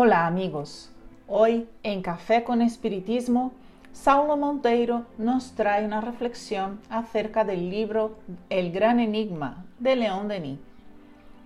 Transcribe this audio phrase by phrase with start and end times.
[0.00, 0.92] Hola amigos,
[1.26, 3.50] hoy en Café con Espiritismo,
[3.90, 8.16] Saulo Monteiro nos trae una reflexión acerca del libro
[8.48, 10.60] El gran enigma de León Denis.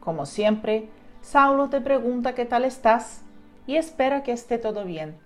[0.01, 0.91] Como siempre,
[1.23, 3.23] Saulo te pregunta qué tal estás
[3.67, 5.17] y espera que esté todo bien.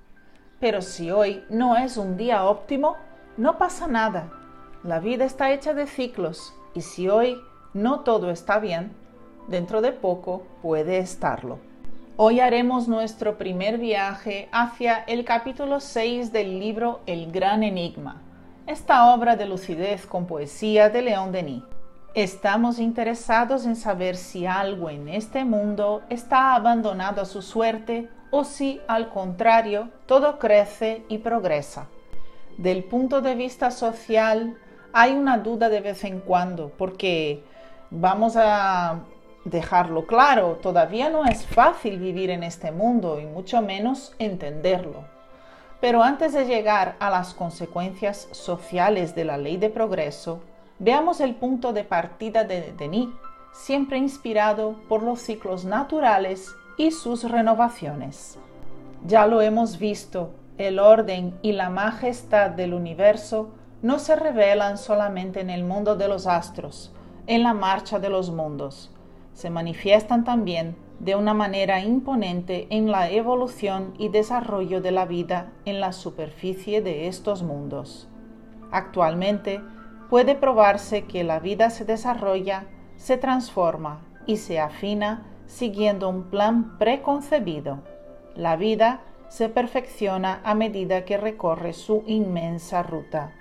[0.60, 2.94] Pero si hoy no es un día óptimo,
[3.36, 4.30] no pasa nada.
[4.84, 7.36] La vida está hecha de ciclos y si hoy
[7.74, 8.92] no todo está bien,
[9.48, 11.58] dentro de poco puede estarlo.
[12.18, 18.22] Hoy haremos nuestro primer viaje hacia el capítulo 6 del libro El Gran Enigma,
[18.66, 21.62] esta obra de lucidez con poesía de León Denis.
[22.14, 28.44] Estamos interesados en saber si algo en este mundo está abandonado a su suerte o
[28.44, 31.88] si, al contrario, todo crece y progresa.
[32.56, 34.56] Del punto de vista social,
[34.94, 37.44] hay una duda de vez en cuando, porque
[37.90, 39.02] vamos a
[39.46, 45.04] dejarlo claro, todavía no es fácil vivir en este mundo y mucho menos entenderlo.
[45.80, 50.40] Pero antes de llegar a las consecuencias sociales de la ley de progreso,
[50.80, 53.08] veamos el punto de partida de Denis,
[53.52, 58.38] siempre inspirado por los ciclos naturales y sus renovaciones.
[59.06, 65.40] Ya lo hemos visto, el orden y la majestad del universo no se revelan solamente
[65.40, 66.92] en el mundo de los astros,
[67.28, 68.90] en la marcha de los mundos,
[69.36, 75.52] se manifiestan también de una manera imponente en la evolución y desarrollo de la vida
[75.66, 78.08] en la superficie de estos mundos.
[78.72, 79.60] Actualmente
[80.08, 82.64] puede probarse que la vida se desarrolla,
[82.96, 87.82] se transforma y se afina siguiendo un plan preconcebido.
[88.36, 93.34] La vida se perfecciona a medida que recorre su inmensa ruta.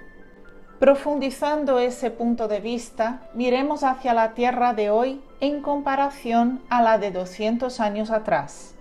[0.79, 6.97] Profundizando ese punto de vista, miremos hacia la Tierra de hoy en comparación a la
[6.97, 8.75] de 200 años atrás.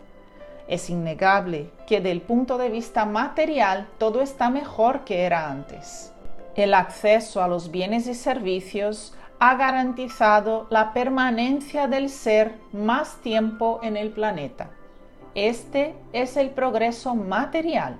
[0.67, 6.13] Es innegable que del punto de vista material todo está mejor que era antes.
[6.57, 13.79] El acceso a los bienes y servicios ha garantizado la permanencia del ser más tiempo
[13.85, 14.71] en el planeta.
[15.37, 17.99] Este es el progreso material.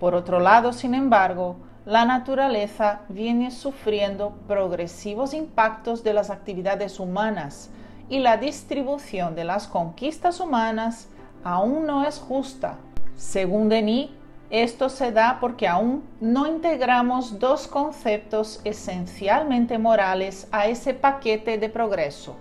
[0.00, 7.70] Por otro lado, sin embargo, la naturaleza viene sufriendo progresivos impactos de las actividades humanas
[8.08, 11.08] y la distribución de las conquistas humanas
[11.42, 12.78] aún no es justa.
[13.16, 14.10] Según Denis,
[14.48, 21.68] esto se da porque aún no integramos dos conceptos esencialmente morales a ese paquete de
[21.68, 22.36] progreso,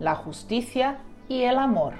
[0.00, 1.94] la justicia y el amor.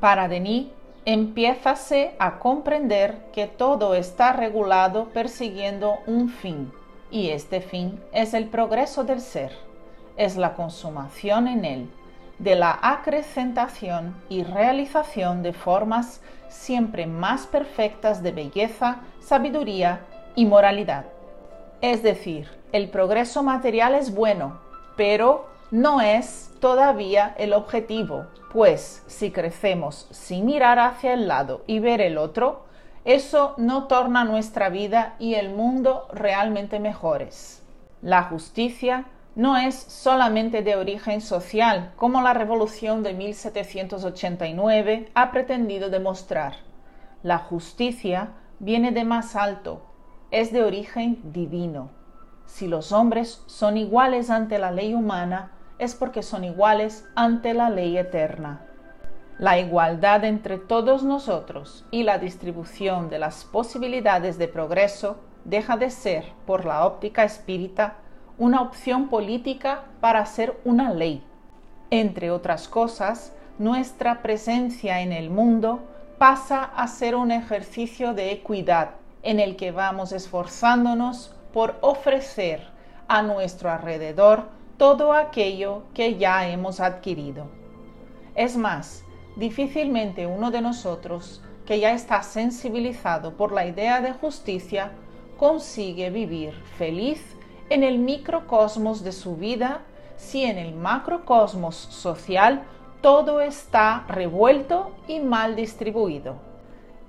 [0.00, 0.68] Para Denis,
[1.04, 6.72] empiézase a comprender que todo está regulado persiguiendo un fin,
[7.10, 9.52] y este fin es el progreso del ser,
[10.16, 11.90] es la consumación en él,
[12.38, 20.00] de la acrecentación y realización de formas siempre más perfectas de belleza, sabiduría
[20.34, 21.06] y moralidad.
[21.80, 24.60] Es decir, el progreso material es bueno,
[24.96, 31.78] pero no es todavía el objetivo, pues si crecemos sin mirar hacia el lado y
[31.78, 32.64] ver el otro,
[33.04, 37.62] eso no torna nuestra vida y el mundo realmente mejores.
[38.02, 45.88] La justicia no es solamente de origen social, como la Revolución de 1789 ha pretendido
[45.88, 46.56] demostrar.
[47.22, 49.82] La justicia viene de más alto,
[50.32, 51.90] es de origen divino.
[52.46, 57.70] Si los hombres son iguales ante la ley humana, es porque son iguales ante la
[57.70, 58.60] ley eterna.
[59.38, 65.16] La igualdad entre todos nosotros y la distribución de las posibilidades de progreso
[65.46, 67.94] deja de ser, por la óptica espírita,
[68.36, 71.24] una opción política para ser una ley.
[71.88, 75.80] Entre otras cosas, nuestra presencia en el mundo
[76.18, 78.90] pasa a ser un ejercicio de equidad
[79.22, 82.68] en el que vamos esforzándonos por ofrecer
[83.08, 87.44] a nuestro alrededor todo aquello que ya hemos adquirido.
[88.34, 89.04] Es más,
[89.36, 94.92] difícilmente uno de nosotros que ya está sensibilizado por la idea de justicia
[95.36, 97.36] consigue vivir feliz
[97.68, 99.82] en el microcosmos de su vida
[100.16, 102.62] si en el macrocosmos social
[103.02, 106.36] todo está revuelto y mal distribuido.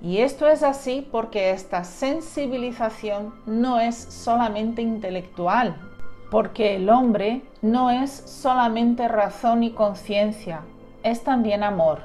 [0.02, 5.91] Y esto es así porque esta sensibilización no es solamente intelectual,
[6.32, 10.62] porque el hombre no es solamente razón y conciencia,
[11.02, 12.04] es también amor.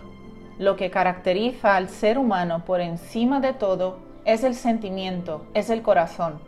[0.60, 5.82] Lo que caracteriza al ser humano por encima de todo es el sentimiento, es el
[5.82, 6.42] corazón.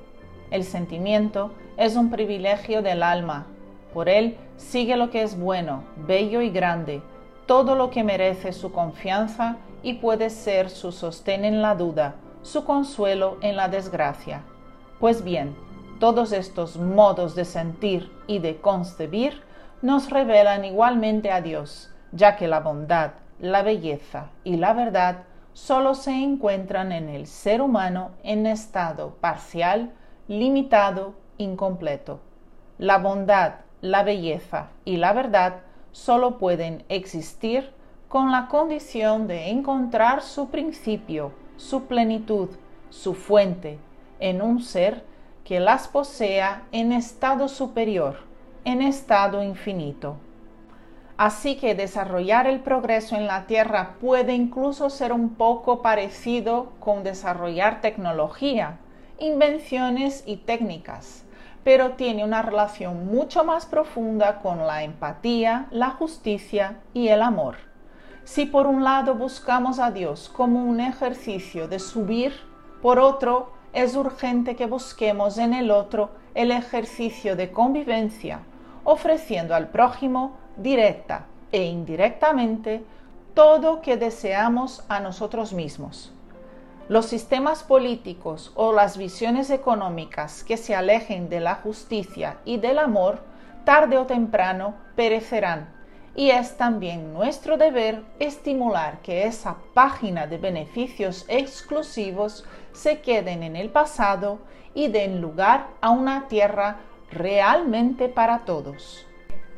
[0.52, 3.48] El sentimiento es un privilegio del alma.
[3.94, 7.02] Por él sigue lo que es bueno, bello y grande,
[7.46, 12.66] todo lo que merece su confianza y puede ser su sostén en la duda, su
[12.66, 14.42] consuelo en la desgracia.
[15.00, 15.56] Pues bien,
[16.00, 19.42] todos estos modos de sentir y de concebir
[19.82, 25.24] nos revelan igualmente a Dios, ya que la bondad, la belleza y la verdad
[25.54, 29.92] solo se encuentran en el ser humano en estado parcial,
[30.28, 32.22] limitado, incompleto.
[32.78, 35.62] La bondad, la belleza y la verdad
[35.92, 37.72] solo pueden existir
[38.08, 42.50] con la condición de encontrar su principio, su plenitud,
[42.90, 43.80] su fuente,
[44.20, 45.04] en un ser
[45.50, 48.18] que las posea en estado superior,
[48.66, 50.18] en estado infinito.
[51.18, 57.04] Así que desarrollar el progreso en la Tierra puede incluso ser un poco parecido con
[57.04, 58.78] desarrollar tecnología,
[59.18, 61.26] invenciones y técnicas,
[61.64, 67.56] pero tiene una relación mucho más profunda con la empatía, la justicia y el amor.
[68.24, 72.34] Si por un lado buscamos a Dios como un ejercicio de subir,
[72.84, 78.40] por otro es urgente que busquemos en el otro el ejercicio de convivencia,
[78.84, 82.84] ofreciendo al prójimo directa e indirectamente
[83.34, 86.14] todo que deseamos a nosotros mismos.
[86.88, 92.80] Los sistemas políticos o las visiones económicas que se alejen de la justicia y del
[92.80, 93.22] amor,
[93.64, 95.79] tarde o temprano perecerán.
[96.20, 102.44] Y es también nuestro deber estimular que esa página de beneficios exclusivos
[102.74, 104.40] se queden en el pasado
[104.74, 106.80] y den lugar a una tierra
[107.10, 109.08] realmente para todos.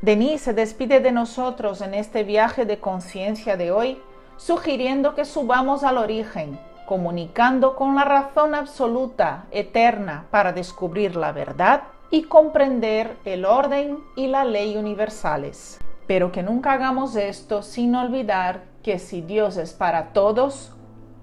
[0.03, 3.99] Denis se despide de nosotros en este viaje de conciencia de hoy,
[4.37, 11.85] sugiriendo que subamos al origen, comunicando con la razón absoluta, eterna, para descubrir la verdad
[12.11, 15.79] y comprender el orden y la ley universales.
[16.11, 20.75] Pero que nunca hagamos esto sin olvidar que si Dios es para todos,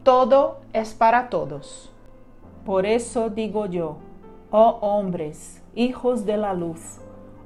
[0.03, 1.93] todo es para todos.
[2.65, 3.99] Por eso digo yo,
[4.51, 7.01] oh hombres, hijos de la luz,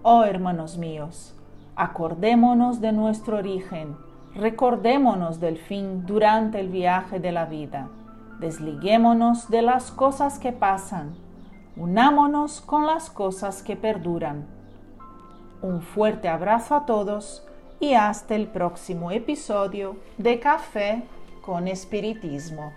[0.04, 1.34] Oh hermanos míos,
[1.74, 3.96] acordémonos de nuestro origen,
[4.36, 7.88] recordémonos del fin durante el viaje de la vida,
[8.38, 11.14] desliguémonos de las cosas que pasan,
[11.76, 14.61] unámonos con las cosas que perduran.
[15.62, 17.46] Un fuerte abrazo a todos
[17.78, 21.04] y hasta el próximo episodio de Café
[21.40, 22.72] con Espiritismo.